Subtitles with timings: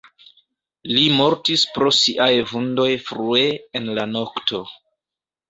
[0.93, 3.45] Li mortis pro siaj vundoj frue
[3.83, 4.65] en la nokto.